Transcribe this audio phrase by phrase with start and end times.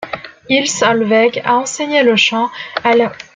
[0.49, 2.49] Ilse Hollweg a enseigné le chant
[2.83, 3.11] à l'.